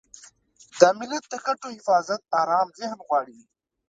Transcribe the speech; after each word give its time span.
د 0.79 0.81
ملت 0.99 1.23
د 1.29 1.33
ګټو 1.45 1.67
حفاظت 1.77 2.21
ارام 2.41 2.67
ذهن 2.79 2.99
غواړي. 3.07 3.39